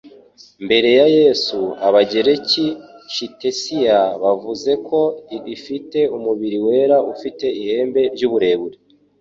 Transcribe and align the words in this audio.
mbere 0.65 0.89
ya 0.99 1.07
Yesu, 1.19 1.59
Abagereki 1.87 2.65
Ctesiya 3.13 3.99
bavuze 4.23 4.71
ko 4.87 4.99
ifite 5.55 5.99
umubiri 6.15 6.57
wera 6.67 6.97
ufite 7.13 7.45
ihembe 7.61 8.01
ry'uburebure 8.15 8.77